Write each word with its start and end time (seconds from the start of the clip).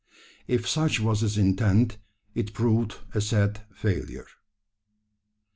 If 0.47 0.67
such 0.67 0.99
was 0.99 1.19
his 1.21 1.37
intent 1.37 1.97
it 2.33 2.53
proved 2.55 2.95
a 3.13 3.21
sad 3.21 3.61
failure. 3.71 4.25